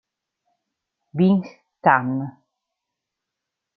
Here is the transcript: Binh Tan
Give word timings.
Binh 1.17 1.45
Tan 1.83 2.07